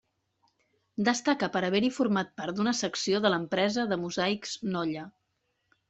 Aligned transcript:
Destaca 1.09 1.49
per 1.57 1.61
haver-hi 1.67 1.91
format 1.99 2.33
part 2.41 2.57
d'una 2.61 2.75
secció 2.81 3.23
de 3.27 3.35
l'empresa 3.35 3.87
de 3.93 4.01
mosaics 4.07 4.61
Nolla. 4.77 5.07